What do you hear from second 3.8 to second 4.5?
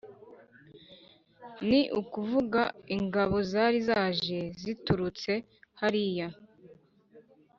zaje